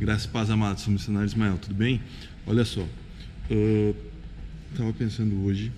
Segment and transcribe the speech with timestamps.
[0.00, 0.82] Graças e paz, amados.
[0.82, 2.00] Sou missionário Ismael, tudo bem?
[2.46, 2.88] Olha só,
[4.72, 5.70] estava pensando hoje,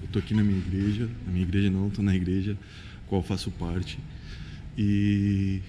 [0.00, 2.56] eu estou aqui na minha igreja, na minha igreja não, estou na igreja
[3.08, 3.98] qual faço parte,
[4.76, 5.60] e.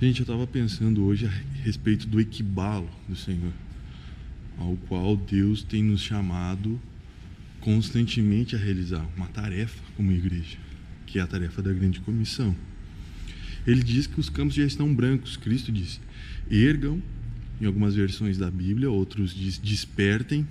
[0.00, 3.52] Gente, eu estava pensando hoje a respeito do equibalo do Senhor,
[4.56, 6.80] ao qual Deus tem nos chamado
[7.60, 10.56] constantemente a realizar uma tarefa como igreja,
[11.04, 12.56] que é a tarefa da grande comissão.
[13.66, 15.36] Ele diz que os campos já estão brancos.
[15.36, 16.00] Cristo disse:
[16.50, 17.02] ergam,
[17.60, 20.46] em algumas versões da Bíblia, outros diz despertem,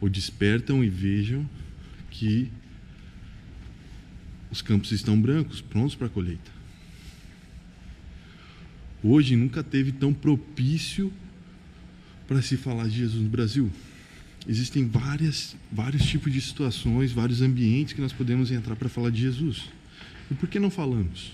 [0.00, 1.48] ou despertam e vejam
[2.10, 2.50] que
[4.50, 6.50] os campos estão brancos, prontos para a colheita.
[9.02, 11.12] Hoje nunca teve tão propício
[12.26, 13.70] para se falar de Jesus no Brasil.
[14.48, 19.20] Existem várias, vários tipos de situações, vários ambientes que nós podemos entrar para falar de
[19.20, 19.68] Jesus.
[20.30, 21.32] E por que não falamos?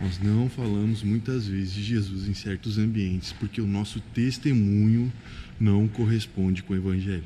[0.00, 5.12] Nós não falamos muitas vezes de Jesus em certos ambientes porque o nosso testemunho
[5.58, 7.24] não corresponde com o Evangelho.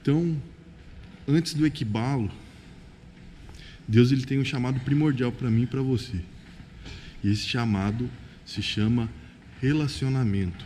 [0.00, 0.40] Então,
[1.26, 2.30] antes do equibalo,
[3.86, 6.20] Deus ele tem um chamado primordial para mim e para você.
[7.22, 8.08] E esse chamado
[8.46, 9.10] se chama
[9.60, 10.64] relacionamento.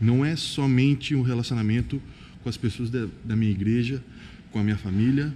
[0.00, 2.00] Não é somente um relacionamento
[2.42, 4.02] com as pessoas da, da minha igreja,
[4.50, 5.34] com a minha família,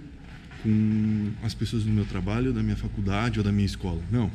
[0.63, 4.01] com as pessoas do meu trabalho, da minha faculdade ou da minha escola.
[4.11, 4.27] Não.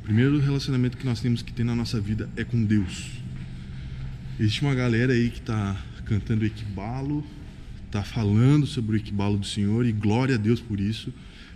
[0.00, 3.10] O primeiro relacionamento que nós temos que ter na nossa vida é com Deus.
[4.38, 7.24] Existe uma galera aí que está cantando equibalo,
[7.86, 11.12] está falando sobre o equibalo do Senhor e glória a Deus por isso.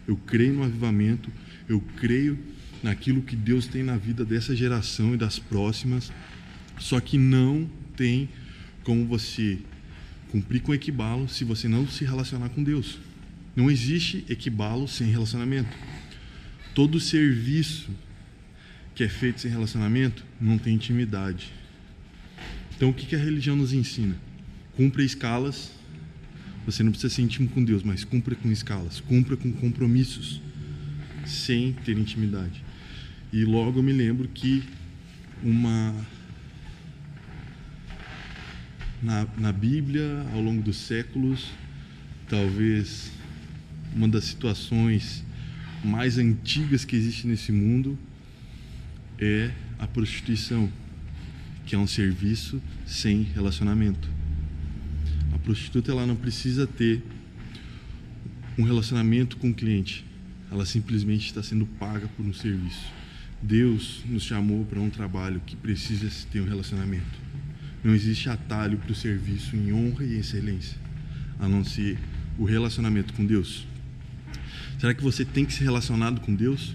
[0.06, 1.30] Eu creio no avivamento,
[1.68, 2.38] eu creio
[2.82, 6.12] naquilo que Deus tem na vida dessa geração e das próximas.
[6.78, 8.28] Só que não tem
[8.82, 9.58] como você
[10.30, 12.98] cumprir com equibalo se você não se relacionar com Deus.
[13.54, 15.76] Não existe equibalo sem relacionamento.
[16.74, 17.90] Todo serviço
[18.94, 21.52] que é feito sem relacionamento não tem intimidade.
[22.76, 24.16] Então, o que a religião nos ensina?
[24.76, 25.72] Cumpra escalas.
[26.66, 30.40] Você não precisa ser íntimo com Deus, mas cumpra com escalas, cumpra com compromissos,
[31.26, 32.64] sem ter intimidade.
[33.32, 34.64] E logo eu me lembro que
[35.42, 35.94] uma
[39.02, 41.50] na, na Bíblia, ao longo dos séculos,
[42.28, 43.12] talvez
[43.94, 45.24] uma das situações
[45.84, 47.98] mais antigas que existe nesse mundo
[49.18, 50.70] é a prostituição,
[51.66, 54.08] que é um serviço sem relacionamento.
[55.32, 57.02] A prostituta ela não precisa ter
[58.58, 60.04] um relacionamento com o cliente,
[60.50, 62.86] ela simplesmente está sendo paga por um serviço.
[63.42, 67.24] Deus nos chamou para um trabalho que precisa ter um relacionamento.
[67.82, 70.78] Não existe atalho para o serviço em honra e excelência,
[71.38, 71.98] a não ser
[72.38, 73.66] o relacionamento com Deus.
[74.78, 76.74] Será que você tem que ser relacionado com Deus?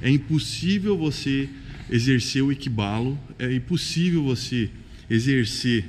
[0.00, 1.48] É impossível você
[1.90, 4.70] exercer o equibalo, é impossível você
[5.08, 5.84] exercer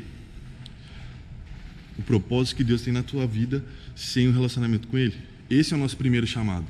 [1.98, 3.64] o propósito que Deus tem na tua vida
[3.96, 5.16] sem o um relacionamento com Ele.
[5.50, 6.66] Esse é o nosso primeiro chamado.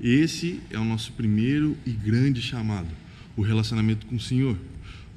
[0.00, 2.88] Esse é o nosso primeiro e grande chamado,
[3.34, 4.58] o relacionamento com o Senhor.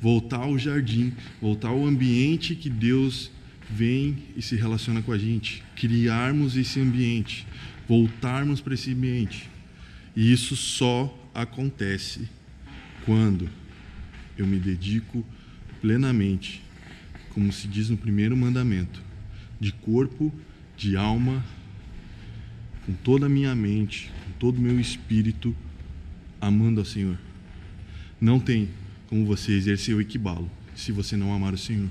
[0.01, 3.29] Voltar ao jardim, voltar ao ambiente que Deus
[3.69, 7.45] vem e se relaciona com a gente, criarmos esse ambiente,
[7.89, 9.49] voltarmos para esse ambiente.
[10.15, 12.29] E isso só acontece
[13.03, 13.49] quando
[14.37, 15.25] eu me dedico
[15.81, 16.61] plenamente,
[17.33, 19.01] como se diz no primeiro mandamento,
[19.59, 20.31] de corpo,
[20.77, 21.43] de alma,
[22.85, 25.55] com toda a minha mente, com todo o meu espírito,
[26.39, 27.17] amando ao Senhor.
[28.21, 28.69] Não tem
[29.07, 31.89] como você exercer o equibalo se você não amar o Senhor.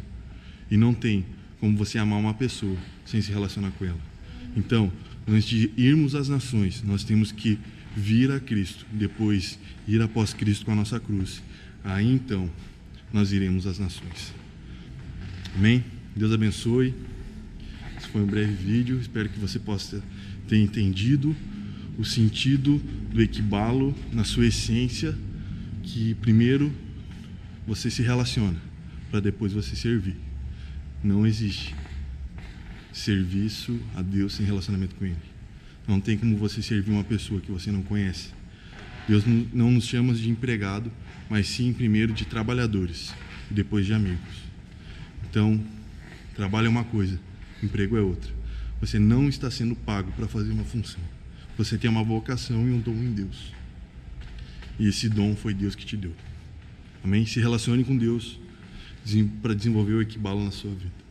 [0.70, 1.24] E não tem
[1.58, 4.00] como você amar uma pessoa sem se relacionar com ela.
[4.56, 4.92] Então,
[5.28, 7.58] antes de irmos às nações, nós temos que
[7.96, 11.42] vir a Cristo, depois ir após Cristo com a nossa cruz.
[11.84, 12.50] Aí então
[13.12, 14.32] nós iremos às nações.
[15.54, 15.84] Amém?
[16.14, 16.94] Deus abençoe.
[17.96, 18.98] Esse foi um breve vídeo.
[19.00, 20.02] Espero que você possa
[20.46, 21.34] ter entendido
[21.98, 22.80] o sentido
[23.12, 25.16] do equibalo na sua essência,
[25.82, 26.72] que primeiro
[27.66, 28.56] você se relaciona
[29.10, 30.16] para depois você servir.
[31.02, 31.74] Não existe
[32.98, 35.16] serviço a Deus sem relacionamento com Ele.
[35.86, 38.30] Não tem como você servir uma pessoa que você não conhece.
[39.08, 40.92] Deus não nos chama de empregado,
[41.30, 43.14] mas sim primeiro de trabalhadores
[43.50, 44.42] e depois de amigos.
[45.30, 45.58] Então,
[46.34, 47.18] trabalho é uma coisa,
[47.62, 48.30] emprego é outra.
[48.80, 51.00] Você não está sendo pago para fazer uma função.
[51.56, 53.52] Você tem uma vocação e um dom em Deus.
[54.78, 56.14] E esse dom foi Deus que te deu.
[57.02, 57.24] Amém?
[57.24, 58.38] Se relacione com Deus
[59.40, 61.07] para desenvolver o equibalo na sua vida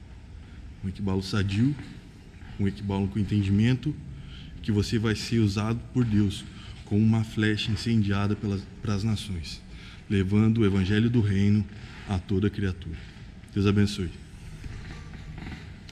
[0.84, 1.76] um equibalo sadio,
[2.60, 3.96] um equibalo com entendimento,
[4.62, 6.44] que você vai ser usado por Deus
[6.86, 9.62] como uma flecha incendiada pelas, as nações.
[10.10, 11.66] levando o evangelho do reino
[12.08, 12.98] a toda criatura.
[13.54, 14.10] Deus abençoe.